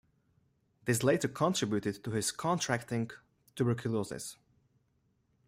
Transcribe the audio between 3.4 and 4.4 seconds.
tuberculosis.